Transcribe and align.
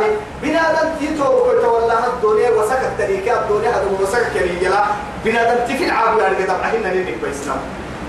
والله 0.00 0.16
بنادم 0.42 0.88
تيتو 0.98 1.24
والله 1.72 2.06
الدنيا 2.06 2.50
وسكت 2.50 2.90
تريكا 2.98 3.40
الدنيا 3.40 3.70
هذا 3.70 3.86
وسكت 4.00 4.30
كريجلا 4.34 4.82
بنادم 5.24 5.64
تفي 5.64 5.84
العاب 5.84 6.18
يعني 6.18 6.36
كده 6.36 6.58
بعدين 6.58 6.82
نلين 6.82 7.18
كويسنا 7.20 7.56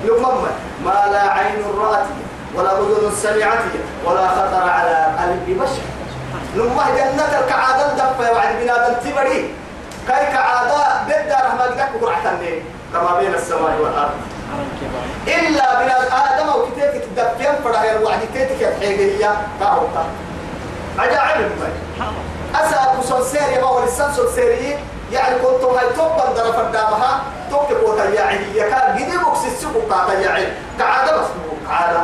لمم 0.05 0.41
ما 0.85 1.05
لا 1.11 1.31
عين 1.33 1.63
رأت 1.77 2.07
ولا 2.55 2.79
أذن 2.79 3.11
سمعت 3.23 3.63
ولا 4.05 4.27
خطر 4.27 4.69
على 4.69 5.07
قلب 5.19 5.59
بشر. 5.59 5.83
لما 6.55 6.85
جنة 6.95 7.39
الكعادة 7.39 7.93
دفع 7.93 8.31
وعد 8.31 8.55
بنادم 8.61 8.93
تبري 8.93 9.53
كاي 10.07 10.25
كعادة 10.25 11.03
بدا 11.07 11.35
رحمة 11.35 11.65
لك 11.65 11.89
قرعتني 12.01 12.53
كما 12.93 13.19
بين 13.19 13.33
السماء 13.33 13.75
والأرض. 13.81 14.17
إلا 15.27 15.83
بنادم 15.83 16.07
آدم 16.11 16.49
وكتيك 16.49 17.03
تدفين 17.15 17.55
فرها 17.63 17.97
الوعد 17.97 18.19
كتيك 18.33 18.67
الحقيقية 18.67 19.35
كاوتا 19.59 20.05
عجائب 21.01 21.51
المي 21.51 21.73
أسأل 22.55 22.99
كسر 22.99 23.23
سيري 23.23 23.61
ما 23.61 23.67
هو 23.67 23.85
لسان 23.85 24.13
سيري. 24.35 24.77
يعني 25.11 25.35
كنت 25.35 25.63
هاي 25.63 25.93
توبا 25.95 26.33
درف 26.37 26.59
الدامها 26.59 27.21
توك 27.49 27.73
بوتا 27.81 28.09
يعني 28.09 28.39
يكاد 28.55 28.97
جدي 28.97 29.17
بوكس 29.17 29.45
السوق 29.45 29.73
قاتا 29.89 30.13
يعني 30.13 30.45
كعادة 30.79 31.17
بس 31.17 31.27
كعادة 31.67 31.99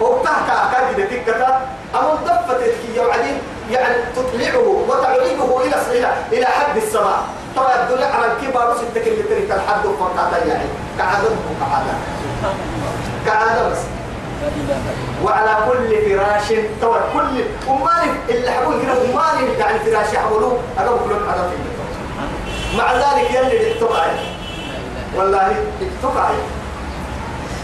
وقتها 0.00 0.70
كاد 0.72 0.96
جدي 0.96 1.04
تكتا. 1.20 1.60
أما 1.94 2.14
دفت 2.26 2.50
الكي 2.50 2.96
يعني 2.96 3.32
يعني 3.70 3.94
تطلعه 4.16 4.84
وتعرضه 4.88 5.62
إلى 5.64 5.74
إلى 5.90 6.12
إلى 6.32 6.46
حد 6.46 6.76
السماء. 6.76 7.22
طبعا 7.56 7.74
يدل 7.84 8.04
على 8.04 8.26
الكبار 8.32 8.76
ستة 8.76 9.06
اللي 9.06 9.22
تريد 9.22 9.52
الحد 9.52 9.82
فقط 10.00 10.32
يعني 10.46 10.64
كعادة 10.98 11.28
كعادة 11.60 11.94
كعادة 13.26 13.68
بس. 13.68 13.78
وعلى 15.24 15.56
كل 15.68 16.10
فراش 16.10 16.52
طبعا 16.82 17.00
كل 17.14 17.44
أماني 17.68 18.12
اللي 18.28 18.50
حقول 18.50 18.82
كده 18.82 18.92
أماني 18.92 19.52
يعني 19.58 19.78
فراش 19.78 20.12
يحولوه 20.12 20.58
أقول 20.78 21.10
لهم 21.10 21.28
هذا 21.28 21.50
في 21.50 22.76
مع 22.76 22.92
ذلك 22.92 23.30
يلي 23.30 23.72
اكتبعي 23.72 24.16
والله 25.16 25.54
اكتبعي 25.82 26.34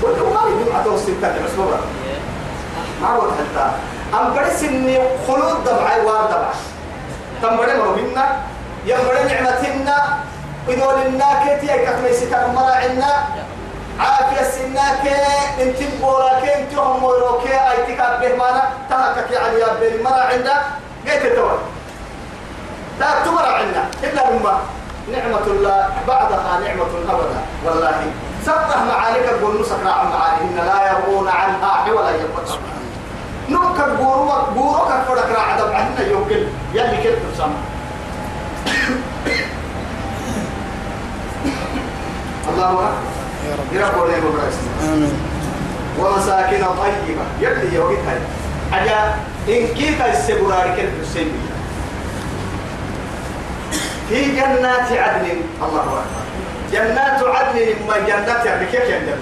والأماني 0.02 0.64
دي 0.64 0.72
حتى 0.74 0.88
وصلت 0.88 1.24
بس 1.24 1.58
ما 3.02 3.08
هو 3.08 3.22
حتى. 3.22 3.70
أم 4.14 4.34
برس 4.34 4.62
إني 4.62 4.98
خلود 5.28 5.64
دمعي 5.64 6.00
وار 6.00 6.26
دمعي. 6.26 6.54
تم 7.42 7.56
بدي 7.56 7.78
مرو 7.78 7.96
منا 7.96 8.36
يم 8.86 8.98
بدي 8.98 9.34
نعمتنا. 9.34 10.18
إذا 10.68 11.08
لنا 11.08 11.28
كتير 11.44 11.76
كتمي 11.84 12.12
ستة 12.12 12.52
مرة 12.52 12.70
عنا 12.70 13.24
عافية 13.98 14.42
سناك 14.42 15.06
انت 15.60 15.76
بوراك 16.00 16.44
انت 16.48 16.74
هم 16.74 17.04
وروك 17.04 17.46
اي 17.46 17.94
تكاب 17.94 18.20
به 18.20 18.36
مانا 18.36 18.62
تهكك 18.90 19.30
يعني 19.30 19.58
يا 19.58 19.74
بين 19.80 20.02
مرة 20.02 20.12
عنا 20.20 20.62
قيت 21.08 21.24
الدول 21.24 21.58
لا 23.00 23.06
تمر 23.24 23.46
عنا 23.46 23.88
إلا 24.04 24.30
مما 24.30 24.58
نعمة 25.12 25.46
الله 25.46 25.88
بعدها 26.08 26.60
نعمة 26.60 26.82
أبدا. 27.08 27.40
والله. 27.64 28.12
سبح 28.46 28.76
معانيك 28.88 29.28
القول 29.28 29.60
نسكر 29.60 29.88
عن 29.88 30.08
معانيهن 30.10 30.56
لا 30.66 30.86
يرغون 30.92 31.28
عنها 31.28 31.68
حولا 31.70 32.10
يبقى 32.10 32.42
نوك 33.48 33.80
بورو 33.98 34.32
بورو 34.54 34.84
كفرك 34.84 35.30
راح 35.36 35.48
عدم 35.54 35.72
عنا 35.72 36.00
يوكل. 36.10 36.46
يلي 36.74 36.96
كيف 37.02 37.14
تسمى 37.34 37.56
الله 42.48 42.70
أكبر. 42.70 42.92
يا 43.46 43.52
رب. 43.52 43.74
آمين. 44.82 45.12
ومساكن 45.98 46.64
طيبة. 46.64 47.24
يلي 47.40 47.74
يوكل 47.74 47.94
هاي. 47.94 48.18
حاجة 48.72 49.14
إن 49.48 49.66
كيف 49.66 50.02
السبرار 50.02 50.74
كيف 50.76 50.90
تسمى 51.02 51.32
في 54.08 54.36
جنات 54.36 54.92
عدن 54.92 55.26
الله 55.62 55.80
أكبر. 55.82 56.02
جنات 56.72 57.22
عدن 57.22 57.58
ما 57.88 57.98
جنات 57.98 58.46
يعني 58.46 58.66
كيف 58.66 58.82
جنات 58.82 59.18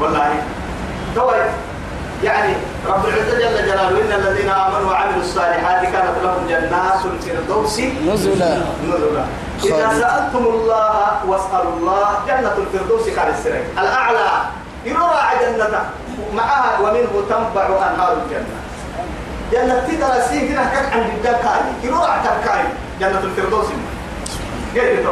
والله. 0.00 0.34
توي 1.14 1.34
يعني 2.24 2.52
رب 2.86 3.04
العزة 3.04 3.38
جل 3.38 3.66
جلاله 3.66 3.88
إن 3.88 4.20
الذين 4.20 4.48
آمنوا 4.48 4.90
وعملوا 4.90 5.20
الصالحات 5.20 5.82
كانت 5.82 6.14
لهم 6.22 6.46
جنات 6.48 7.04
الفردوس 7.04 7.80
نزلا. 7.80 8.58
نزلا. 8.88 9.24
إذا 9.64 9.88
سألتم 10.00 10.44
الله 10.46 11.26
واسألوا 11.26 11.72
الله 11.76 12.08
جنة 12.26 12.54
الفردوس 12.58 13.08
كان 13.16 13.28
السرين. 13.28 13.64
الأعلى 13.78 14.28
يروى 14.84 15.20
جنة 15.40 15.90
معها 16.34 16.78
ومنه 16.80 17.12
تنبع 17.28 17.66
أنهار 17.66 18.12
الجنة. 18.12 18.58
جنة 19.52 19.86
تدرى 19.88 20.22
سين 20.28 20.48
كده 20.48 20.64
كان 20.64 20.84
عند 20.92 21.10
الدكاي. 21.14 21.60
يروى 21.82 22.08
تبكاي 22.24 22.64
جنة 23.00 23.20
الفردوس. 23.24 23.66
قال 24.76 24.96
لي 24.96 25.08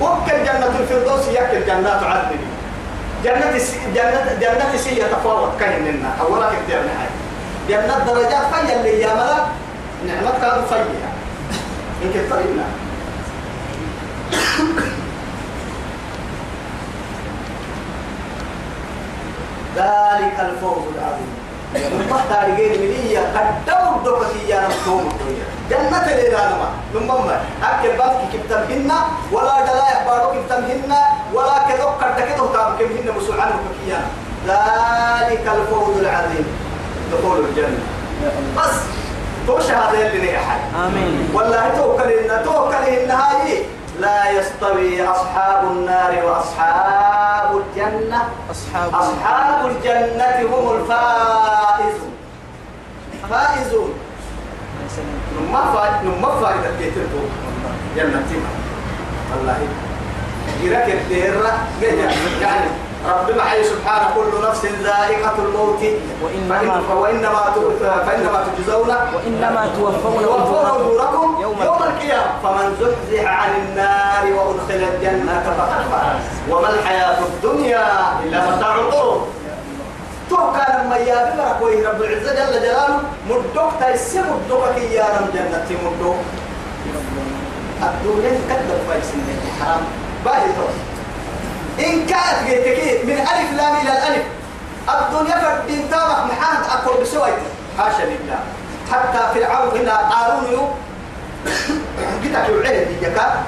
وكل 0.00 0.44
جنة 0.44 0.72
الفردوس 0.80 1.28
يكل 1.28 1.66
جنات 1.66 2.02
عدن 2.02 2.40
جنة 3.24 3.58
جنة 3.94 4.38
جنة 4.40 4.76
سي 4.76 5.00
يتفاوت 5.00 5.60
كاين 5.60 5.84
لنا 5.84 6.08
أولا 6.20 6.46
كتير 6.46 6.82
نهاية 6.82 7.14
جنة 7.68 7.98
درجات 8.06 8.54
فيا 8.54 8.76
اللي 8.76 9.00
يا 9.00 9.14
ملا 9.14 9.36
نعمة 10.06 10.38
كانوا 10.40 10.66
فيا 10.68 10.84
إن 12.02 12.10
كترنا 12.14 12.64
ذلك 19.76 20.36
الفوز 20.40 20.84
العظيم. 20.94 21.32
تاريخين 22.30 22.72
يا 24.48 24.60
نمتوم 24.68 25.08
جنة 28.68 28.98
ولا 29.32 29.56
دلا 29.66 29.86
يحبارو 29.92 30.32
ولا 31.32 31.58
قد 32.02 32.20
كذو 32.20 32.46
تابكمهن 32.46 33.06
مسوع 33.16 33.36
عنه 33.42 33.56
كيان 33.86 34.04
ذلك 34.46 35.44
الفوز 35.56 35.98
العظيم. 35.98 36.46
دخول 37.12 37.38
الجنة. 37.38 37.82
بس. 38.56 38.76
تو 39.46 39.60
شهادة 39.60 40.06
اللي 40.06 40.32
نحن 40.32 40.74
آمين. 40.76 41.30
والله 41.34 41.68
توكل 41.76 42.10
إن 42.10 42.44
توكل 42.44 42.74
إن 42.74 43.10
هاي 43.10 43.64
لا 44.00 44.30
يستوي 44.30 45.02
أصحاب 45.06 45.64
النار 45.64 46.24
وأصحاب 46.24 47.50
الجنة. 47.56 48.22
أصحاب 48.50 48.94
أصحاب 48.94 49.66
الجنة 49.66 50.56
هم 50.56 50.76
الفائزون. 50.76 52.12
فائزون. 53.30 53.92
ما 55.52 55.72
فائد 55.74 56.04
ما 56.22 56.40
فائدة 56.40 56.70
بيتركوا 56.78 57.26
جنة 57.96 58.30
والله. 59.30 59.58
يرك 60.62 60.88
الديرة 60.88 61.52
يعني 62.42 62.70
رب 63.08 63.36
معي 63.36 63.64
سبحانه 63.64 64.08
كل 64.14 64.48
نفس 64.48 64.66
ذائقة 64.66 65.34
الموت. 65.38 65.82
وإنما- 66.22 66.92
وإنما 66.92 67.42
فإنما 68.06 68.44
تجزون 68.58 68.88
وإنما 69.14 69.70
توفون 69.76 70.24
أجوركم 70.66 71.40
يوم 71.42 71.62
يوم 71.62 71.82
القيامة. 71.82 72.32
فمن 72.42 72.76
زحزح 72.80 73.24
عن 73.42 73.50
النار 73.54 74.32
وأدخل 74.34 74.88
الجنة 74.94 75.42
فقد 75.46 75.68
فاز. 75.90 76.50
وما 76.50 76.68
الحياة 76.70 77.18
الدنيا 77.18 77.86
إلا 78.24 78.56
متاع 78.56 78.74
الغرور. 78.74 79.26
تو 80.30 80.36
كان 80.36 80.86
لما 80.86 80.96
يا 80.96 81.58
وي 81.62 81.86
رب 81.86 82.02
العزة 82.02 82.34
جل 82.34 82.60
جلاله 82.60 82.98
مدوك 83.28 83.70
تيسي 83.80 84.20
مدوك 84.20 84.76
يا 84.90 85.04
رب 85.04 85.34
جنة 85.34 85.66
مدوك. 85.84 86.16
الدنيا 87.82 88.30
كذب 88.48 88.78
فايس 88.88 89.04
حرام. 89.60 89.80
باهي 90.24 90.52
تو. 90.52 90.89
إن 91.78 92.06
كانت 92.06 92.38
جيتك 92.46 93.04
من 93.04 93.18
ألف 93.18 93.52
لام 93.56 93.76
إلى 93.76 93.92
الألف 93.92 94.24
الدنيا 94.88 95.38
فالدين 95.38 95.90
تامك 95.90 96.32
محاد 96.32 96.58
أقول 96.70 97.02
بسويت. 97.02 97.34
حاشا 97.78 98.02
لله. 98.02 98.38
حتى 98.92 99.40
فرعون 99.40 99.78
هنا 99.78 99.96
قارون 99.96 100.52
يو. 100.52 100.68
قتك 102.22 102.48
العلم 102.48 102.88
ديكا 103.00 103.44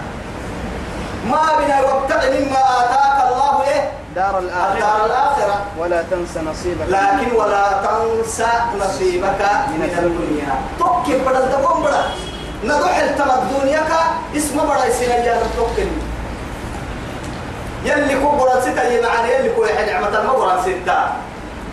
ما 1.30 1.42
بنا 1.58 1.80
وابتغ 1.80 2.30
مما 2.30 2.60
آتاك 2.80 3.18
الله 3.32 3.62
إيه؟ 3.62 3.90
دار 4.16 4.38
الدار 4.38 4.38
الآخرة 4.38 5.06
الآخرة. 5.06 5.56
ولا 5.78 6.02
تنس 6.02 6.36
نصيبك. 6.36 6.86
لكن 6.88 7.36
ولا 7.36 7.66
تنسى 7.84 8.52
نصيبك 8.80 9.42
من 9.68 9.82
الدنيا. 9.82 10.54
توكل 10.78 11.18
بدل 11.18 11.50
دبون 11.52 11.82
بدل 11.82 12.04
نروح 12.64 12.96
التمى 12.96 13.34
الدنيا 13.34 13.82
اسم 14.36 14.58
بدل 14.58 14.88
يصير 14.88 15.08
يا 15.08 15.42
توكل 15.56 15.88
يلي 17.84 18.20
كو 18.20 18.30
برا 18.30 18.60
ستة 18.60 18.82
يمعني 18.82 19.32
يلي 19.34 19.48
كو 19.50 19.64
نعمة 19.64 20.10
ما 20.10 20.32
برا 20.32 20.62
ستة 20.62 20.98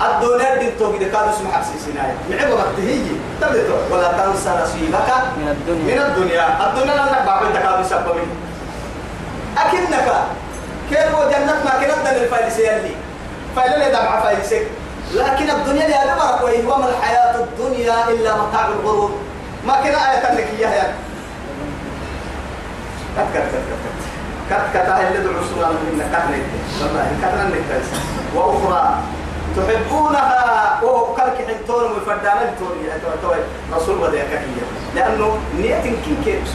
الدنيا 0.01 0.55
دي 0.55 0.71
تو 0.79 0.99
كده 0.99 1.11
كانوا 1.11 1.29
اسمها 1.29 1.51
حبس 1.51 1.67
سيناي 1.85 2.11
نعمة 2.29 2.55
بتهي 2.71 2.99
تبدو 3.41 3.75
ولا 3.91 4.11
تنسى 4.11 4.49
نصيبك 4.63 5.09
من 5.37 5.47
الدنيا. 5.47 5.95
من 5.95 6.01
الدنيا. 6.01 6.67
الدنيا 6.67 6.93
لنا 6.93 7.25
باب 7.25 7.41
التكاد 7.43 7.85
سبب. 7.85 8.17
أكنك 9.57 10.07
كيف 10.89 11.15
جنة 11.31 11.55
ما 11.65 11.71
كانت 11.81 12.17
للفايدة 12.17 12.57
يلي 12.57 12.95
فايدة 13.55 13.75
اللي 13.75 13.89
دمع 13.89 14.19
فايدة 14.21 14.67
لكن 15.13 15.49
الدنيا 15.49 15.85
اللي 15.85 15.95
أنا 16.03 16.15
وما 16.43 16.89
الحياة 16.89 17.35
الدنيا 17.35 18.09
إلا 18.09 18.35
متاع 18.37 18.67
الغرور. 18.67 19.11
ما 19.67 19.73
كنا 19.73 20.11
آية 20.11 20.35
لك 20.35 20.47
إياها 20.59 20.75
يعني. 20.75 20.93
كت 23.17 23.37
كت 23.37 23.78
كت 24.49 24.55
كت 24.55 24.61
كت 24.73 24.83
كت 24.83 24.89
هاي 24.89 25.07
اللي 25.07 25.23
دعوا 25.23 25.43
سؤال 25.55 25.71
من 25.73 26.01
كتنا 26.11 26.37
والله 26.81 27.07
كتنا 27.21 27.43
نكتاز 27.47 27.85
وأخرى 28.35 28.97
تحبونها؟ 29.57 30.79
وهو 30.83 31.13
كلك 31.15 31.37
حنتون 31.47 31.83
يعني 32.87 33.01
توي 33.21 33.35
رسول 33.73 33.97
بدأ 33.97 34.23
كهية 34.23 34.65
لأنه 34.95 35.37
نية 35.57 35.81
كين 35.81 36.17
كيبس 36.25 36.49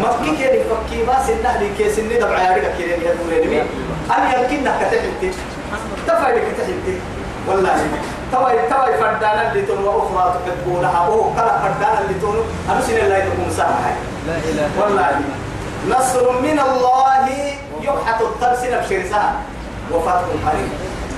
ما 0.00 0.06
كين 0.24 0.36
كين 0.36 0.50
فكي 0.50 1.02
ما 1.06 1.22
سنة 1.26 1.58
لي 1.60 1.68
كيس 1.78 1.98
إني 1.98 2.14
دبع 2.18 2.42
يارك 2.42 2.74
كين 2.78 2.88
يا 2.88 3.14
دولة 3.14 3.46
مين 3.50 3.66
أنا 4.10 4.40
يمكن 4.40 4.64
نك 4.64 4.74
تحبتي 4.80 5.30
تفايد 6.06 6.38
كتحبتي 6.38 6.98
والله. 7.48 7.76
توي 8.32 8.52
توي 8.52 8.98
فردانا 9.00 9.52
اللي 9.52 9.62
تون 9.66 9.84
وأخرى 9.84 10.34
تحبونها؟ 10.46 11.00
وهو 11.08 11.22
كلك 11.34 11.54
فردانا 11.62 12.00
اللي 12.00 12.20
تون 12.20 12.36
أنا 12.70 12.80
سنة 12.80 13.08
لا 13.08 13.18
يكون 13.18 13.50
سامح 13.56 13.94
لا 14.26 14.34
إله 14.36 14.68
والله. 14.80 15.20
نصر 15.88 16.32
من 16.40 16.58
الله 16.58 17.28
يبحث 17.82 18.22
الترسل 18.22 18.80
بشرسها 18.80 19.34
وفتح 19.92 20.28
قريب. 20.46 20.72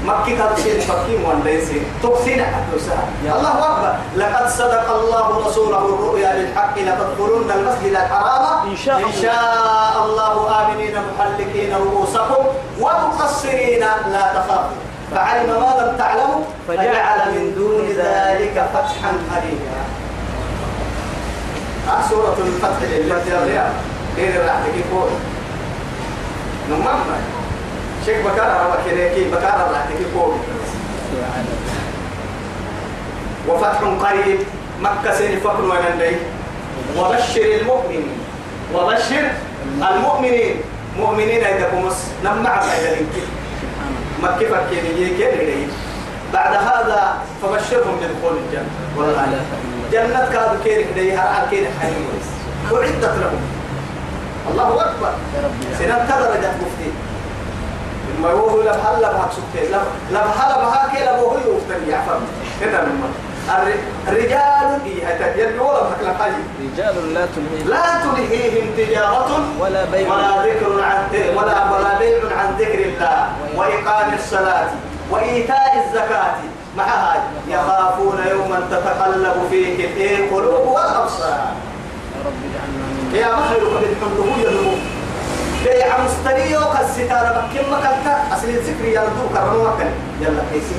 مكي 0.04 0.36
تبشير 0.36 0.76
مكي 0.88 1.16
مونديسين 1.18 1.84
تقسين 2.02 2.44
حدوسها 2.44 3.04
الله 3.22 3.54
أكبر. 3.70 3.94
لقد 4.16 4.48
صدق 4.48 4.86
الله 4.90 5.46
رسوله 5.46 5.78
الرؤيا 5.78 6.32
بالحق. 6.34 6.78
لتدخلن 6.78 7.50
المسجد 7.50 7.94
الحرام. 7.94 8.70
إن 8.70 8.76
شاء 8.76 8.96
إن 8.96 9.04
الله. 9.04 9.22
شاء 9.22 10.04
الله 10.04 10.34
آمنين 10.62 10.94
محلقين 11.08 11.74
رؤوسكم 11.74 12.42
ومقصرين. 12.80 13.80
لا 14.12 14.24
تخافوا. 14.34 14.78
فعلم 15.14 15.46
ما 15.46 15.70
لم 15.80 15.96
تعلموا 15.98 16.42
فجعل 16.68 17.18
من 17.34 17.54
دون 17.54 17.86
ذلك 17.96 18.56
فتحا 18.74 19.12
قريبا 19.30 19.80
آه 21.88 22.02
سورة 22.10 22.36
الفتح 22.38 22.82
لله 22.82 23.70
يا 24.18 24.22
غير 24.24 24.44
راح 24.46 24.56
تكيفون 24.66 25.10
نمام 26.70 27.00
شيخ 28.06 28.18
بكار 28.26 28.66
ربا 28.66 28.76
كيريكي 28.84 29.30
بكار 29.30 29.70
راح 29.72 29.84
تكيفون 29.84 30.38
وفتح 33.48 33.78
قريب 33.80 34.38
مكة 34.80 35.14
سين 35.18 35.40
فقر 35.40 35.64
ونندي 35.64 36.16
وبشر 36.98 37.60
المؤمنين 37.60 38.08
وبشر 38.74 39.30
المؤمنين 39.90 40.56
مؤمنين 40.98 41.40
كمس 41.42 42.10
نمع 42.24 42.62
لنكي 42.64 43.26
مكة 44.22 44.48
فكيني 44.48 45.08
كيري 45.16 45.68
بعد 46.32 46.54
هذا 46.54 47.18
فبشرهم 47.42 47.96
بدخول 47.96 48.36
الجنة 48.46 48.68
والله 48.96 49.40
جنة 49.92 50.28
كاد 50.32 50.62
كيري 50.64 50.86
كده 50.96 51.14
هرع 51.14 51.50
كيري 51.50 51.68
حنين 51.80 52.06
وعدت 52.72 53.04
لهم 53.04 53.55
الله 54.50 54.68
أكبر. 54.86 55.12
سنان 55.78 56.08
تدرجة 56.08 56.50
مفتي. 56.62 56.90
ما 58.22 58.30
هو 58.30 58.62
لا 58.62 58.76
بحال 58.76 59.02
لا 59.02 59.12
بحال 59.12 59.28
سكتي 59.32 59.68
لا 59.72 59.78
لا 60.12 60.26
بحال 60.26 60.54
بها 60.54 60.88
كي 60.94 61.04
لا 61.04 61.20
هو 61.20 61.36
يفتن 61.36 61.90
يعفر 61.90 62.20
كده 62.60 62.80
من 62.82 63.14
الرجال 64.08 64.80
رجال 66.60 67.14
لا 67.14 67.26
تلهيهم. 67.26 67.68
لا 67.68 67.86
تلهيهم 68.02 68.66
تجارة 68.76 69.40
ولا 69.60 69.84
بيع. 69.84 70.14
ولا 70.14 70.46
ذكر 70.46 70.82
عن 70.82 71.04
ولا 71.36 71.70
ولا 71.72 71.98
بيع 71.98 72.38
عن 72.38 72.54
ذكر 72.58 72.78
الله. 72.78 73.28
وإقام 73.56 74.14
الصلاة. 74.14 74.68
وإيتاء 75.10 75.84
الزكاة. 75.86 76.34
مع 76.76 76.84
هاي 76.84 77.20
يخافون 77.48 78.18
يوما 78.30 78.60
تتقلب 78.70 79.36
فيه 79.50 80.16
القلوب 80.16 80.66
والأبصار 80.68 81.38
يا 82.14 82.20
رب 82.26 82.38
اجعلنا 82.46 82.86
من 82.96 83.05
يا 83.16 83.28
مخلوق 83.34 83.80
بالحمد 83.80 84.18
هو 84.20 84.40
يلمو 84.44 84.74
بيع 85.64 85.86
مستريو 86.04 86.60
كالستارة 86.60 87.48
بكم 87.52 87.72
مكانتا؟ 87.72 88.14
أصل 88.34 88.48
الذكر 88.48 88.84
يلدو 88.84 89.24
كرمو 89.34 89.64
مكان 89.64 89.90
يلا 90.20 90.42
كيسي 90.52 90.74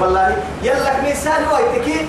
والله 0.00 0.36
يلا 0.62 1.10
مثال 1.10 1.42
ويتكي. 1.52 2.08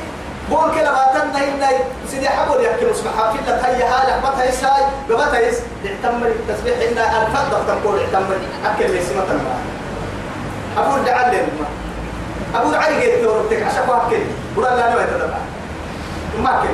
بول 0.50 0.72
كلا 0.76 0.92
ما 0.92 1.06
تنهي 1.14 1.48
إن 1.48 1.64
سيدي 2.12 2.30
حبول 2.30 2.66
يحكي 2.66 2.92
مصبح 2.92 3.12
حافل 3.18 3.38
لك 3.48 3.66
هيا 3.66 3.90
حالك 3.90 4.24
ما 4.24 4.30
تهيس 4.38 4.64
هاي 4.64 4.84
بما 5.10 5.26
تهيس 5.26 5.58
اعتمر 5.86 6.28
التسبيح 6.28 6.76
إن 6.78 6.98
الفضة 6.98 7.60
تقول 7.68 8.00
اعتمر 8.00 8.36
أكل 8.66 8.92
ليس 8.92 9.10
مثلا 9.10 9.40
أبو 10.78 11.06
دعال 11.06 11.38
أبو 12.56 12.76
علي 12.76 12.96
قيت 12.96 13.24
دورتك 13.24 13.64
عشان 13.64 13.84
أكل. 13.90 14.18
ولا 14.58 14.76
لا 14.76 14.94
نوي 14.94 15.04
تدبع 15.04 15.38
ما 16.44 16.60
أكل. 16.60 16.70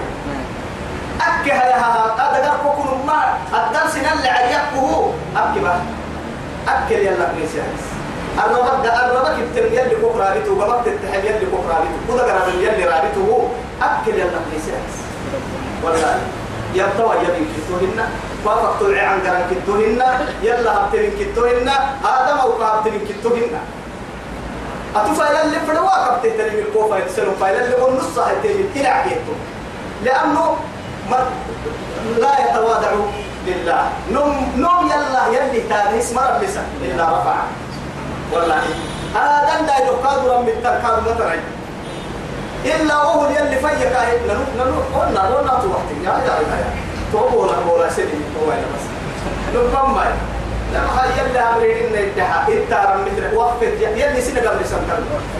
أكي 1.42 1.52
هيا 1.52 1.76
هذا 1.76 2.02
قال 2.20 2.52
كوكو 2.64 2.96
ما 3.08 3.38
الدرس 3.54 3.96
اللي 3.96 4.30
عيقه 4.30 5.14
أكي 5.38 5.60
بقى. 5.60 5.80
أكل 6.68 6.96
يلا 6.96 7.34
ميسيس 7.34 7.82
الربك 8.46 8.86
الربك 8.86 9.40
يبتل 9.40 9.74
يلي 9.74 9.96
كوك 10.02 10.16
رابطه 10.16 10.52
وبابك 10.52 10.86
تتحل 10.86 11.26
يلي 11.26 11.46
كوك 11.52 11.66
رابطه. 11.70 12.00
كذا 12.08 12.34
قرب 12.34 12.54
يلي 12.60 12.86
رابطه. 12.86 13.50
أكل 13.82 14.20
يلا 14.20 14.40
ميسيس 14.54 14.96
والله 15.84 16.20
يبتوى 16.76 17.16
يبين 17.16 17.48
كتوهن 17.54 18.10
وافق 18.46 18.80
طلع 18.80 19.02
عن 19.02 19.20
قرن 19.20 19.44
كتوهن 19.52 20.02
يلا 20.44 20.78
هبتلين 20.78 21.12
كتوهن 21.20 21.70
آدم 22.06 22.38
أو 22.38 22.52
كهبتلين 22.58 23.02
كتوهن. 23.10 23.60
أتوفى 24.96 25.24
يلي 25.24 25.60
فدوا 25.68 26.08
كبت 26.08 26.34
تلي 26.38 26.50
بالكوفة 26.50 26.98
يتسلوا 26.98 27.34
فايل 27.42 27.56
اللي 27.56 27.76
هو 27.82 27.92
نص 27.94 28.20
هتلي 28.20 28.66
إلى 28.76 28.88
عقيدته. 28.88 29.36
لأنه 30.04 30.58
لا 32.20 32.34
يتواضع 32.40 32.92
لله. 33.48 33.84
نم 34.12 34.32
نم 34.58 34.86
يلا 34.92 35.24
يلي 35.34 35.62
تاريس 35.70 36.14
مرة 36.14 36.40
لسا 36.42 36.64
إلا 36.82 37.04
رفع. 37.04 37.36
والله. 38.32 38.62
هذا 39.16 39.62
دا 39.68 39.78
يقادر 39.86 40.42
من 40.42 40.50
التركاد 40.50 40.96
مطرعي 41.08 41.40
إلا 42.66 42.96
وهو 42.96 43.30
يلي 43.30 43.56
فيك. 43.56 43.82
ننو 44.28 44.44
ننو 44.58 44.78
قلنا 44.96 45.22
قلنا 45.22 45.54
توحتي 45.62 45.96
يا 46.04 46.14
يا 46.28 46.36
يا 46.42 46.70
توبولا 47.12 47.60
بولا 47.68 47.90
سيدي. 47.90 48.22
هو 48.40 48.48
بس. 48.48 48.86
نبما 49.56 50.06
لما 50.74 50.92
هاي 50.98 51.10
يلي 51.20 51.40
أمرين 51.40 51.78
إن 51.78 51.96
الدحا 52.04 52.48
إنت 52.48 52.72
مثل. 53.06 53.36
وقفت. 53.36 53.82
يلي 53.82 54.22
سنة 54.22 54.42
قبل 54.50 54.66
سنة 54.66 54.94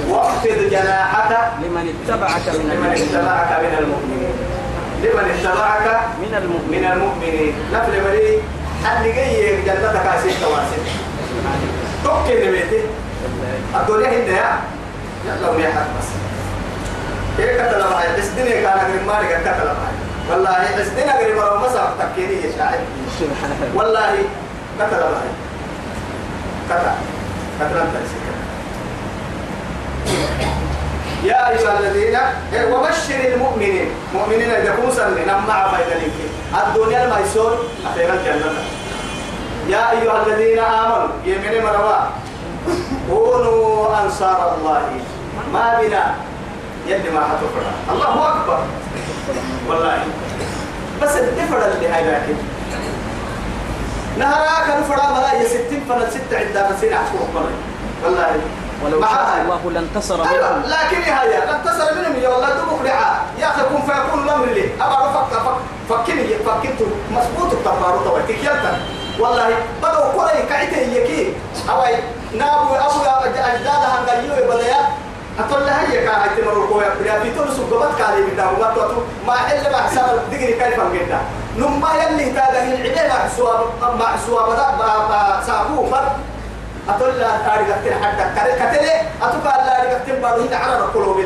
وقفت 0.10 0.60
جناحك. 0.72 1.32
لمن 1.62 1.86
اتبعك 1.94 2.46
من 3.64 3.74
المؤمنين. 3.80 4.51
لمن 5.04 5.26
اتبعك 5.32 5.88
من 6.22 6.34
المؤمنين. 6.42 6.82
من 6.82 6.92
المؤمنين. 6.92 7.54
نفل 7.74 8.04
مري 8.04 8.42
حد 8.86 9.04
جاي 9.06 9.62
جنتك 9.66 10.06
عسير 10.08 10.34
تواسل 10.42 10.82
توكل 12.04 12.48
نبيتي 12.48 12.82
الدنيا 13.76 14.10
هنا 14.10 14.38
يا 14.38 14.60
يلا 15.26 15.50
ويا 15.50 15.70
حد 15.70 15.86
بس. 16.00 16.10
كيف 17.38 17.50
كتلا 17.62 17.90
معي 17.90 18.08
بس 18.18 18.28
دنيا 18.28 18.62
كان 18.62 18.78
غير 18.92 19.04
مالي 19.08 19.28
كان 19.28 19.42
كتلا 19.42 19.74
معي 19.74 19.96
والله 20.30 20.80
بس 20.80 20.88
دنيا 20.88 21.18
غير 21.18 21.36
مرة 21.36 21.58
مسا 21.60 21.94
تكيني 22.00 22.34
يا 22.34 22.52
شاعر. 22.58 22.80
والله 23.76 24.16
كتلا 24.80 25.12
معي 25.12 25.32
كتلا 26.70 26.94
كتلا 27.60 27.84
تنسي 27.84 28.22
يا 31.24 31.50
أيها 31.50 31.80
الذين 31.80 32.18
إيه، 32.54 32.74
وبشر 32.74 33.34
المؤمنين. 33.34 33.90
مؤمنين 34.14 34.50
إذا 34.52 34.76
كنوا 34.76 34.92
سلمين 34.92 35.28
مع 35.48 35.72
فايدلك 35.72 36.12
الدنيا 36.68 37.04
الميسور 37.06 37.58
أخيرا 37.86 38.14
الجنة. 38.14 38.64
يا 39.68 39.92
أيها 39.92 40.26
الذين 40.26 40.60
آمنوا 40.60 41.08
يمين 41.26 41.64
مروا. 41.64 41.96
كونوا 43.10 44.04
أنصار 44.04 44.56
الله. 44.58 44.82
ما 45.54 45.82
بنا. 45.82 46.16
يلي 46.88 47.10
ما 47.10 47.22
حتفرع 47.22 47.72
الله 47.92 48.30
أكبر. 48.30 48.60
والله. 49.68 50.04
بس 51.02 51.16
الدفر 51.16 51.72
اللي 51.72 51.88
هاي 51.88 52.04
لكن. 52.04 52.36
نهراك 54.18 54.80
نفرع 54.80 55.12
ملا 55.12 55.42
يستين 55.42 55.84
فلا 55.90 56.10
ستة 56.10 56.38
عندنا 56.38 56.78
سنة 56.82 56.96
عشر 56.96 57.46
والله. 58.04 58.32
ولو 58.86 59.02
شاء. 59.02 59.42
الله 59.42 59.72
لانتصر 59.72 60.30
أيوة 60.30 60.56
منكم 60.56 60.70
لكن 60.70 61.02
هي 61.02 61.38
اتصل 61.44 61.98
منهم 61.98 62.16
يا 62.24 62.30
والله 62.30 62.50
تبوك 62.50 62.82
رعاء 62.86 63.26
يا 63.40 63.48
أخي 63.48 63.62
كن 63.62 63.82
فيكون 63.82 64.24
الأمر 64.24 64.46
لي. 64.46 64.66
أبا 64.82 65.12
فك 65.14 65.34
فك 65.46 65.58
فكني 65.90 66.28
فكنت 66.46 66.80
مسبوط 67.12 67.52
التفارو 67.52 68.00
طبعا 68.06 68.22
تكيلتا 68.22 68.80
والله 69.20 69.50
بدو 69.84 70.02
كوري 70.16 70.44
كعيته 70.50 70.78
يكي. 70.78 71.34
أوي 71.70 71.96
نابو 72.38 72.76
أبو 72.76 73.00
أجدادها 73.26 74.00
نقليو 74.06 74.48
بدايا 74.50 74.82
أقول 75.40 75.66
لها 75.66 75.92
هي 75.92 76.06
كا 76.06 76.24
هاي 76.24 76.30
تمرو 76.38 76.68
كويا 76.68 76.90
بلا 77.00 77.20
في 77.20 77.32
تونس 77.32 77.60
وقبت 77.60 77.98
كالي 77.98 78.22
بدا 78.22 78.74
توتو. 78.76 79.02
ما 79.28 79.34
حل 79.34 79.72
ما 79.72 79.78
حساب 79.78 80.20
دقري 80.32 80.54
كيف 80.54 80.80
جدا 80.94 81.20
نما 81.58 81.90
يلي 82.04 82.26
تاجه 82.32 82.64
العباد 82.64 83.10
مع 83.10 83.28
سواب 83.38 83.60
مع 84.00 84.18
سواب 84.28 84.50
بدا 84.50 85.44
سابو 85.48 85.86
فر 85.92 86.06
أتقول 86.96 87.20
لا 87.20 87.38
تاري 87.46 87.74
قتل 87.74 87.94
حتى 88.04 88.24
كره 88.36 88.54
كتله 88.66 89.02
أتوقع 89.22 89.56
لا 89.56 89.96
قتل 89.96 90.16
بارو 90.22 90.42
هنا 90.42 90.58
على 90.58 90.78
القلوب 90.78 91.18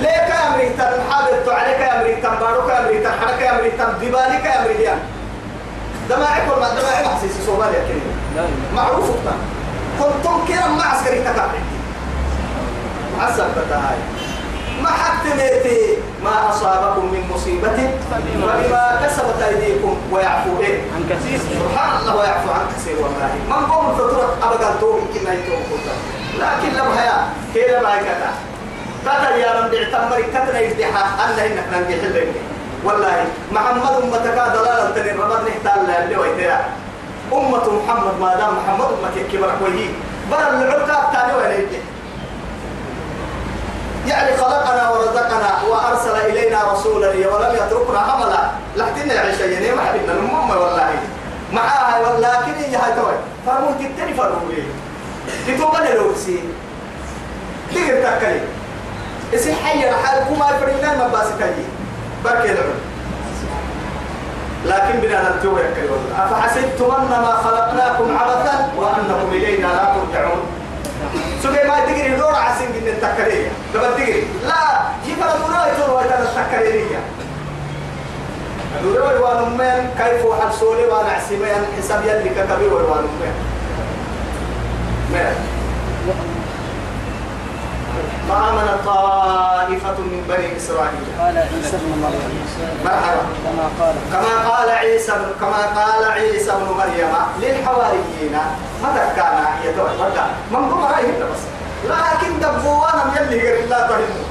ليه 0.00 0.28
كامري 0.28 0.68
تم 0.68 1.00
حاضر 1.10 1.52
عليك 1.54 1.80
يا 1.80 2.00
أمريكا 2.00 2.28
مري 3.56 3.70
تم 3.70 3.92
دبالك 4.02 4.44
يا 4.44 4.60
مريان 4.62 4.98
دماعك 6.10 6.42
ولا 6.56 6.68
دماعك 6.68 7.04
حسيس 7.04 7.32
صوماليا 7.46 7.80
كريم. 7.88 8.16
لا 8.36 8.42
إله 8.42 8.74
معروف 8.74 9.10
كان 9.24 9.38
كنتم 10.00 10.46
كرم 10.48 10.78
مع 10.78 10.86
عسكري 10.86 11.20
تكابر 11.20 11.58
عسل 13.20 13.48
بتاعي. 13.50 13.98
ما 14.82 14.90
حتميتي 14.90 15.98
ما 16.24 16.50
أصابكم 16.50 17.04
من 17.04 17.30
مصيبة 17.34 17.78
فبما 18.10 19.00
كسبت 19.04 19.42
أيديكم 19.48 19.96
ويعفو 20.12 20.60
إيه 20.60 20.78
عن 20.94 21.02
كثير. 21.10 21.38
سبحان 21.38 22.00
الله 22.00 22.16
ويعفو 22.16 22.50
عن 22.50 22.66
كثير 22.76 22.96
والله. 22.96 23.30
من 23.48 23.66
قوم 23.72 23.90
الفطرة 23.90 24.36
أبدا 24.42 24.80
توم 24.80 25.00
كنا 25.14 25.32
يتوم 25.32 25.62
لكن 26.38 26.70
لم 26.78 26.88
هيا 26.98 27.16
كيلا 27.54 27.82
ما 27.82 27.96
كذا. 27.96 28.30
كتر 29.04 29.36
يا 29.36 29.50
رب 29.60 29.74
اعتمر 29.74 30.20
كتر 30.20 30.54
يفتحها 30.60 31.24
أن 31.24 31.38
إنك 31.38 31.64
ننجح 31.72 32.02
الليل 32.02 32.32
والله 32.84 33.24
محمد 33.52 34.02
أمتك 34.02 34.38
دلالة 34.54 34.90
تنين. 34.90 35.20
رمض 35.20 35.40
نحتال 35.48 35.90
اللي 35.90 36.16
ويتيا. 36.16 36.60
أمة 37.32 37.66
محمد 37.78 38.14
ما 38.20 38.36
دام 38.36 38.52
محمد 38.58 38.86
أمتك 38.86 39.32
كبر 39.32 39.50
كويه 39.60 39.88
بل 40.30 40.36
العرقة 40.36 41.08
الثانية 41.08 41.34
وين 41.36 41.66
يعني 44.08 44.36
خلقنا 44.36 44.90
ورزقنا 44.90 45.62
وأرسل 45.70 46.16
إلينا 46.16 46.72
رسولا 46.72 47.08
ولم 47.08 47.54
يتركنا 47.54 47.98
عملا. 47.98 48.50
لحتنا 48.76 49.14
يا 49.14 49.20
عيشة 49.20 49.44
يعني 49.44 49.70
ما 49.76 49.82
حبيبنا 49.82 50.12
المهم 50.12 50.50
والله. 50.50 50.90
معاها 51.52 51.98
ولكن 51.98 52.54
هي 52.58 52.76
هاي 52.76 52.92
توي 52.96 53.16
فرمون 53.46 53.74
تتني 53.78 54.14
فرمولي 54.14 54.62
تتوبنا 55.46 55.88
لو 55.88 56.14
سي. 56.14 56.40
تقدر 57.74 58.02
تأكلي. 58.02 58.40
إسي 59.34 59.54
حي 59.54 59.90
حالكم 59.90 60.38
ما 60.38 60.46
يفرقنا 60.50 60.96
ما 60.96 61.08
باسي 61.08 61.32
تجي 61.40 61.66
بركي 62.24 62.52
العلم 62.52 62.80
لكن 64.64 65.00
بنا 65.00 65.22
نرجو 65.22 65.58
يا 65.58 65.70
كريم 65.70 65.90
أفحسبتم 66.18 66.90
أنما 66.94 67.32
خلقناكم 67.44 68.18
عبثا 68.18 68.68
وأنكم 68.76 69.28
إلينا 69.32 69.66
لا 69.66 69.94
ترجعون. 69.94 70.40
سوكي 71.42 71.68
ما 71.68 71.80
تجري 71.80 72.16
دور 72.16 72.34
عسين 72.34 72.68
جن 72.72 72.88
التكرية 72.88 73.50
تجري 73.74 74.26
لا 74.46 74.62
يفعل 75.06 75.38
دونا 75.40 75.72
يتور 75.72 75.96
ويتنا 75.96 76.22
التكرية 76.22 77.00
دونا 78.82 79.04
ويوان 79.04 79.40
من 79.58 79.90
كيف 79.98 80.24
وحل 80.24 80.52
سولي 80.60 80.86
وأنا 80.86 81.08
عسيمين 81.08 81.62
حساب 81.78 82.04
يلي 82.04 82.30
كتبي 82.30 82.66
ويوان 82.66 83.04
من 83.04 83.34
من 85.12 85.34
فآمن 88.28 88.68
طائفة 88.86 89.98
من 89.98 90.24
بني 90.28 90.56
إسرائيل. 90.56 91.04
قال 91.18 91.38
عيسى 91.38 91.76
ابن 91.76 91.92
مريم. 92.02 92.46
مرحبا. 92.84 93.24
كما 93.44 93.66
قال. 93.80 93.94
كما 94.12 94.50
قال 94.50 94.70
عيسى 94.70 95.12
بن 95.12 95.30
كما 95.40 95.62
قال 95.80 96.04
عيسى 96.10 96.50
بن 96.50 96.68
مريم 96.78 97.12
للحواريين 97.40 98.36
متى 98.82 99.04
كان 99.16 99.44
يتوى 99.64 99.90
من 100.50 100.68
ضمن 100.68 100.84
رأيهم 100.84 101.16
بس. 101.32 101.57
لكن 101.84 102.40
دبوانا 102.40 103.04
من 103.04 103.16
يلي 103.16 103.40
غير 103.40 103.64
الله 103.64 103.80
تهمه. 103.86 104.24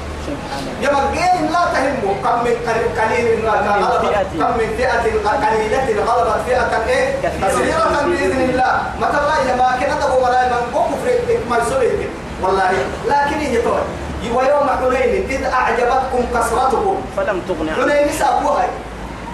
يا 0.82 0.90
مجين 0.92 1.52
لا 1.52 1.62
تهمه. 1.74 2.14
كم 2.24 2.36
من 2.44 2.56
قليل 2.98 3.48
غلبت. 3.48 4.26
كم 4.38 4.52
من 4.58 4.68
فئة؟ 4.76 5.04
قليلة 5.44 5.88
غلبت 6.04 6.40
فئة 6.46 6.72
إيه؟ 6.88 7.14
كثيرة. 7.22 8.02
بإذن 8.06 8.40
الله. 8.50 8.72
متى 9.00 9.18
الله 9.18 9.56
ما 9.56 9.68
كان 9.80 10.00
تبو 10.00 10.16
ملاي 10.24 10.50
من 10.50 11.40
ما 11.50 11.56
يسوي 11.58 11.90
والله. 12.42 12.70
لكن 13.06 13.38
هي 13.38 13.62
توي 13.62 13.80
ويوم 14.34 14.68
حنين 14.80 15.26
إذ 15.30 15.44
أعجبتكم 15.44 16.22
كثرتكم 16.34 16.96
فلم 17.16 17.40
تغن 17.48 17.68
عنه 17.68 17.82
حنين 17.82 18.12
سابوها 18.18 18.66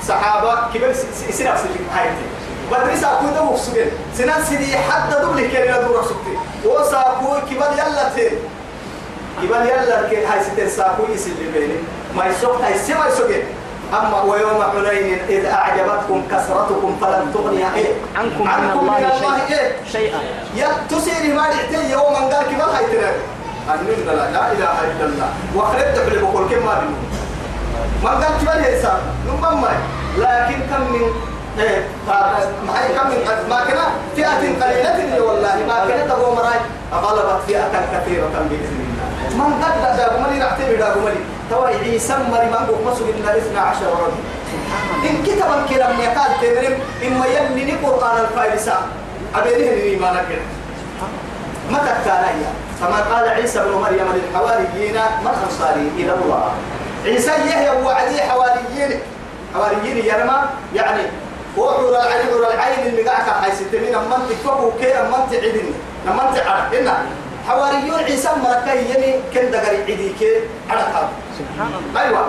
صحابة 0.08 0.54
كبر 0.74 0.92
سنة 0.92 1.56
سنة 1.56 1.86
هايتي 1.94 2.26
بدري 2.72 2.96
سابو 2.96 3.26
ده 3.34 3.44
مفسدين 3.44 3.86
سنة 4.18 4.32
سنة 4.44 4.76
حتى 4.90 5.14
دبل 5.22 5.50
كلمة 5.52 5.80
دورة 5.80 6.02
سكتي 6.02 6.34
وسابو 6.64 7.28
كبر 7.50 7.70
يلا 7.72 8.08
تين. 8.16 8.38
كبر 9.42 9.60
يلا 9.62 10.08
كي 10.08 10.16
هاي 10.26 10.40
ستين 10.44 10.68
سابو 10.68 11.02
يسل 11.14 11.30
بيني 11.54 11.74
ما 12.16 12.26
يسوق 12.26 12.60
هاي 12.64 12.78
سما 12.78 13.06
يسوق 13.08 13.30
أما 13.92 14.22
ويوم 14.22 14.62
حنين 14.62 15.18
إذ 15.28 15.44
أعجبتكم 15.46 16.22
كثرتكم 16.30 16.96
فلم 17.00 17.30
تغني 17.34 17.74
إيه 17.74 17.92
عنكم 18.16 18.44
من 18.44 18.78
الله 18.80 18.96
إيه 18.96 19.52
شيء 19.52 19.72
شيئا. 19.92 20.18
يا 20.56 20.68
تسيري 20.90 21.32
ما 21.32 21.42
رحتي 21.48 21.90
يوم 21.92 22.14
ان 22.16 22.22
قال 22.32 22.46
كبر 22.46 22.64
هاي 22.64 22.84
ترى 22.86 23.10
أنين 23.74 24.06
لا 24.06 24.12
لا 24.12 24.52
إله 24.52 24.74
إلا 24.84 25.04
الله. 25.04 25.28
وخلت 25.56 25.96
تحلي 25.98 26.18
بقول 26.22 26.48
كم 26.50 26.66
ما 26.66 26.74
بينو 26.80 26.96
ما 28.04 28.10
قال 28.10 28.32
كبر 28.40 28.52
هي 28.52 28.82
سام 28.82 28.98
نمم 29.28 29.64
لكن 30.18 30.58
كم 30.70 30.92
من 30.92 31.10
إيه 31.58 31.86
ما 32.66 32.74
هي 32.74 32.88
كم 32.94 33.06
من 33.08 33.20
ما 33.50 33.58
كنا 33.64 33.86
فئة 34.16 34.42
قليلة 34.60 35.22
والله. 35.22 35.56
ما 35.68 35.76
كنا 35.86 36.04
تبغى 36.10 36.34
مراي. 36.36 36.60
غلبت 36.92 37.40
فئة 37.46 37.74
كثيرة 37.92 38.34
بإذن 38.50 38.78
الله. 38.86 39.08
من 39.38 39.50
قد 39.62 39.96
دا 39.96 40.06
قمري 40.08 40.42
رحتي 40.42 40.76
دا 40.76 40.88
قمري 40.94 41.20
توا 41.50 41.66
عيسى 41.66 42.14
مري 42.32 42.46
ما 42.50 42.56
قوم 42.66 42.86
مسؤول 42.86 43.10
إلا 43.10 43.38
إثنا 43.38 43.60
عشر 43.60 43.86
رجل. 43.86 44.22
إن 45.08 45.22
كتبا 45.22 45.56
كلام 45.68 46.00
يقال 46.00 46.30
تمرم 46.40 46.74
إما 47.06 47.26
يلي 47.26 47.72
قرآن 47.72 48.16
الفارسة 48.24 48.76
أبينه 49.34 49.70
الإيمان 49.72 50.16
كده 50.30 50.46
متى 51.70 51.94
كان 52.04 52.24
كما 52.80 52.98
قال 53.14 53.28
عيسى 53.28 53.58
بن 53.58 53.72
مريم 53.72 54.08
للحواريين 54.14 54.96
من 55.24 55.34
أنصاري 55.44 55.90
إلى 55.98 56.12
الله. 56.12 56.50
عيسى 57.04 57.30
يهي 57.30 57.70
وعدي 57.84 58.22
حواريين. 58.22 59.00
حواريين 59.54 59.96
يرمى 59.96 60.38
يعني 60.74 61.02
وحور 61.56 61.88
العين 61.88 62.26
حور 62.26 62.54
العين 62.54 62.86
اللي 62.86 63.02
قاعد 63.02 63.42
حي 63.42 63.52
ستمين 63.56 63.94
أمان 63.94 64.20
تكفوا 64.28 64.70
كي 64.80 64.92
أمان 64.94 65.22
تعدني 65.30 65.72
أمان 66.08 66.34
تعرف 66.34 66.74
إن 66.74 66.88
حواريون 67.48 68.00
عيسى 68.04 68.28
مركي 68.44 68.78
يني 68.90 69.10
كن 69.34 69.50
دقري 69.50 69.76
عدي 69.82 70.08
كي 70.18 70.30
عرق 70.70 71.10
سبحان 71.38 71.72
الله. 71.78 72.00
أيوة. 72.00 72.26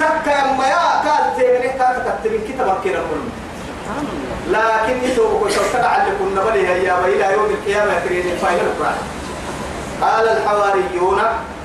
تكا 0.00 0.30
يما 0.30 0.66
يا 0.68 1.02
كاد 1.04 1.24
تيمني 1.36 1.68
كاد 1.78 2.04
تكتبين 2.04 2.40
كتابك 2.48 2.84
سبحان 2.84 4.04
الله. 4.12 4.26
لكن 4.46 5.04
يتوب 5.04 5.48
على 5.74 6.10
كنا 6.18 6.42
بلي 6.44 6.68
هيا 6.68 6.98
إلى 7.04 7.32
يوم 7.32 7.44
القيامة 7.44 7.92
يكرين 7.96 8.30
الفاينل 8.32 8.60
القرآن 8.60 8.98
قال 10.02 10.28
الحواريون 10.28 11.20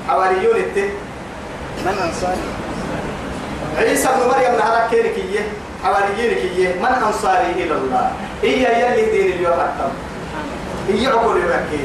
حواريون 0.08 0.56
التي 0.56 0.90
من 1.84 1.98
أنصاري؟ 2.04 2.46
عيسى 3.78 4.08
بن 4.08 4.28
مريم 4.28 4.56
نهار 4.58 4.88
كيركية 4.90 5.40
حواريين 5.84 6.34
كية 6.34 6.74
من 6.82 7.02
أنصاري 7.06 7.52
إلى 7.52 7.74
الله؟ 7.74 8.10
هي 8.42 8.62
يلي 8.82 9.10
دين 9.10 9.32
اليوم 9.32 9.52
أكتم 9.52 9.92
هي 10.88 11.06
عقول 11.06 11.36
يبكي 11.36 11.84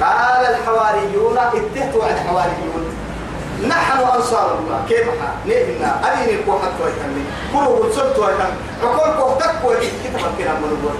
قال 0.00 0.46
الحواريون 0.54 1.38
اتهتوا 1.38 2.04
عن 2.04 2.14
الحواريون 2.14 2.94
نحن 3.68 3.98
أنصار 3.98 4.58
الله. 4.58 4.84
كيف 4.88 5.06
نحن. 5.08 6.04
أدين 6.04 6.38
الكوحة 6.38 6.68
تويتني. 6.78 7.22
كلوا 7.52 7.86
بتصد 7.86 8.14
تويتن. 8.14 8.52
عقول 8.82 9.16
كوحتك 9.16 9.64
ويجي 9.64 9.90
كتبت 10.04 10.24
كنا 10.38 10.52
من 10.54 10.70
البر 10.70 10.96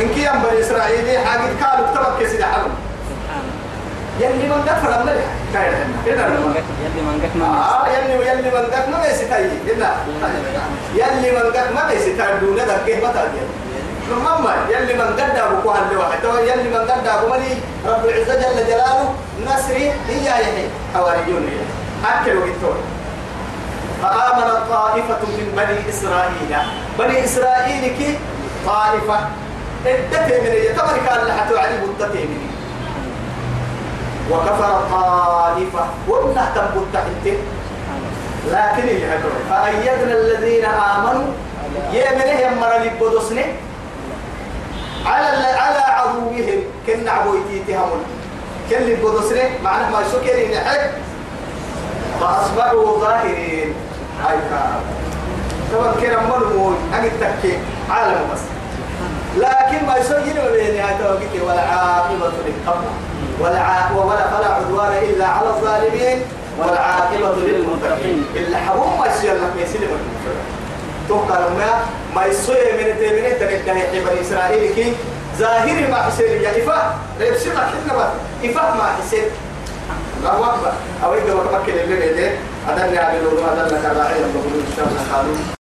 إن 0.00 0.14
كيان 0.14 0.42
بني 0.42 0.60
إسرائيل 0.60 1.18
حاجة 1.26 1.40
كانوا 1.60 1.86
كتبت 1.92 2.22
كسيدة 2.22 2.46
حلم 2.46 2.74
يلي 4.20 4.48
من 4.48 4.62
دفر 4.66 4.90
كاين 4.90 5.41
هنا 5.56 5.84
يلي 6.06 6.22
هنا 6.22 6.28
من 6.28 6.54
قت- 6.56 6.72
يلي 6.84 7.00
آه 7.44 7.88
يلي 7.88 8.28
يلي 8.28 8.50
من 8.50 8.64
دك 8.72 8.88
ما 8.92 8.98
بيستاي 9.02 9.44
هنا 9.68 9.90
يلي 10.94 11.30
من 11.36 11.52
دك 11.54 11.68
ما 11.74 11.82
بيستاي 11.90 12.38
دون 12.40 12.56
ده 12.56 12.76
كيف 12.86 13.04
ما 13.04 13.12
تاجي 13.12 13.42
ماما 14.24 14.54
يلي 14.70 14.94
من 14.94 15.00
قد 15.20 15.36
لواحد 15.92 16.22
تو 16.22 16.36
يلي 16.38 16.68
من 16.68 16.76
قد 16.90 17.06
أبو 17.06 17.26
ملي 17.32 17.54
رب 17.86 18.04
العزة 18.04 18.34
جل 18.34 18.66
جلاله 18.66 19.14
نصري 19.46 19.90
هي 20.08 20.24
يحيي 20.26 20.68
حواريون 20.94 21.48
أكلوا 22.04 22.44
بالتور 22.44 22.76
فآمن 24.02 24.50
طائفة 24.70 25.18
من 25.38 25.52
بني 25.56 25.88
إسرائيل 25.90 26.56
بني 26.98 27.24
إسرائيل 27.24 27.96
كي 27.98 28.18
طائفة 28.66 29.18
الدتي 29.86 30.40
من 30.40 30.52
يتمر 30.70 30.96
كان 31.08 31.26
لحتو 31.26 31.56
علي 31.56 31.76
من 31.78 31.94
وكفر 34.30 34.80
طائفة 34.90 35.84
وإنه 36.08 36.50
تنبت 36.54 36.86
تحته 36.92 37.36
لكن 38.50 38.88
يهدون 38.88 39.32
فأيدنا 39.50 40.12
الذين 40.12 40.64
آمنوا. 40.64 41.32
يمنه 41.92 42.40
يمر 42.40 42.72
لبدسنه 42.84 43.44
على 45.06 45.26
على 45.36 45.78
عدوهم. 45.78 46.62
كن 46.86 47.08
عبويتيتهم 47.08 48.02
كن 48.70 48.76
لبدسنه 48.76 49.50
معناه 49.64 49.90
ما 49.90 49.98
سكر 50.12 50.48
نحك 50.54 50.90
فأصبحوا 52.20 52.98
ظاهرين. 53.00 53.74
هاي 54.24 54.36
كده 56.02 56.20
مرمون 56.20 56.76
أجد 56.94 57.12
تكي 57.20 57.58
عالم 57.90 58.28
بس. 58.32 58.40
لكن 59.36 59.86
ما 59.86 59.96
يسوي 59.96 60.22
بين 60.22 60.80
هاتوكي 60.80 61.40
والعاقبة 61.40 62.32
للتقوى 62.46 62.92
والع... 63.42 63.90
ولا 63.96 64.30
فلا 64.30 64.54
عدوان 64.54 64.92
إلا 65.02 65.26
على 65.26 65.48
الظالمين 65.48 66.18
والعاقبة 66.58 67.34
للمتقين. 67.36 68.24
إلا 68.36 68.56
حبوم 68.56 68.98
ما 69.00 69.06
يصير 69.06 69.34
لك 69.34 69.52
يسلم 69.58 69.90
توقع 71.08 71.38
ما 71.58 71.70
ما 72.14 72.26
يسوي 72.26 72.72
من 72.78 72.86
تمنه 73.00 73.28
تنتهي 73.40 74.00
بني 74.00 74.20
إسرائيل 74.20 74.74
كي 74.74 74.94
ظاهر 75.38 75.90
ما 75.90 75.96
حسين 75.96 76.42
يا 76.42 76.50
إفا 76.50 76.94
ريبسي 77.20 77.48
ما 77.48 77.70
كنا 77.70 77.94
ما 77.98 78.10
إفا 78.44 78.62
ما 78.78 78.84
حسين 78.98 79.24
الله 80.18 80.54
أكبر. 80.54 80.72
أو 81.04 81.14
يقول 81.14 81.46
لك 81.46 81.54
مكة 81.54 81.82
اللي 81.82 81.96
بيني 81.96 82.30
أدنى 82.68 82.98
على 82.98 83.18
الأولو 83.18 83.38
أدنى 83.46 83.78
كراعي 83.82 84.16
الله 84.16 84.44
إن 84.54 84.72
شاء 84.76 84.86
الله 84.86 85.61